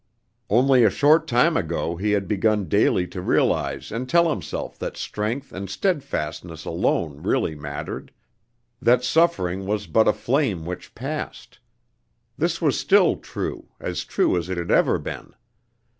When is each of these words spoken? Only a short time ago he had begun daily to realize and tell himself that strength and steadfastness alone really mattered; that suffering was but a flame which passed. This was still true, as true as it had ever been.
Only 0.49 0.83
a 0.83 0.89
short 0.89 1.27
time 1.27 1.55
ago 1.55 1.95
he 1.95 2.13
had 2.13 2.27
begun 2.27 2.67
daily 2.67 3.05
to 3.05 3.21
realize 3.21 3.91
and 3.91 4.09
tell 4.09 4.31
himself 4.31 4.79
that 4.79 4.97
strength 4.97 5.51
and 5.53 5.69
steadfastness 5.69 6.65
alone 6.65 7.21
really 7.21 7.53
mattered; 7.53 8.11
that 8.81 9.03
suffering 9.03 9.67
was 9.67 9.85
but 9.85 10.07
a 10.07 10.13
flame 10.13 10.65
which 10.65 10.95
passed. 10.95 11.59
This 12.35 12.59
was 12.59 12.79
still 12.79 13.17
true, 13.17 13.67
as 13.79 14.03
true 14.03 14.35
as 14.37 14.49
it 14.49 14.57
had 14.57 14.71
ever 14.71 14.97
been. 14.97 15.35